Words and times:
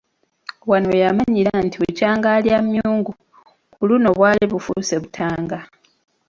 Wano 0.69 0.87
we 0.91 0.97
yamanyira 1.03 1.51
nti 1.65 1.75
bukyanga 1.81 2.27
alya 2.37 2.57
myungu, 2.67 3.11
ku 3.73 3.81
luno 3.89 4.09
bwali 4.17 4.43
bufuuse 4.51 4.95
butanga. 5.01 5.59